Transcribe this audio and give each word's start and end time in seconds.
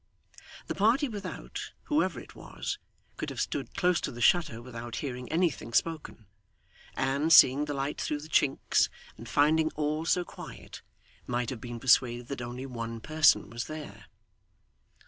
The 0.65 0.73
party 0.73 1.07
without, 1.07 1.73
whoever 1.83 2.19
it 2.19 2.33
was, 2.33 2.79
could 3.17 3.29
have 3.29 3.39
stood 3.39 3.75
close 3.75 4.01
to 4.01 4.11
the 4.11 4.19
shutter 4.19 4.59
without 4.59 4.95
hearing 4.95 5.31
anything 5.31 5.73
spoken; 5.73 6.25
and, 6.97 7.31
seeing 7.31 7.65
the 7.65 7.75
light 7.75 8.01
through 8.01 8.21
the 8.21 8.27
chinks 8.27 8.89
and 9.15 9.29
finding 9.29 9.69
all 9.75 10.05
so 10.05 10.23
quiet, 10.25 10.81
might 11.27 11.51
have 11.51 11.61
been 11.61 11.79
persuaded 11.79 12.29
that 12.29 12.41
only 12.41 12.65
one 12.65 12.99
person 12.99 13.47
was 13.51 13.65
there. 13.65 14.07